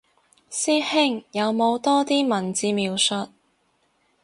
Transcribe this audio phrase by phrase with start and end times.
[0.49, 3.29] 師兄有冇多啲文字描述